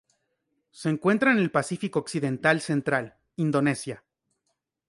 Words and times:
Se 0.71 0.89
encuentra 0.89 1.31
en 1.31 1.37
el 1.37 1.51
Pacífico 1.51 1.99
occidental 1.99 2.59
central: 2.59 3.17
Indonesia. 3.35 4.03